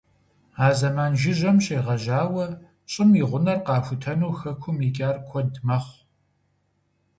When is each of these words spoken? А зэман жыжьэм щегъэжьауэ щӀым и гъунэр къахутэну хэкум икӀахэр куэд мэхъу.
А 0.65 0.67
зэман 0.77 1.13
жыжьэм 1.19 1.57
щегъэжьауэ 1.63 2.45
щӀым 2.91 3.09
и 3.21 3.23
гъунэр 3.29 3.59
къахутэну 3.65 4.37
хэкум 4.39 4.77
икӀахэр 4.87 5.17
куэд 5.27 5.53
мэхъу. 5.67 5.99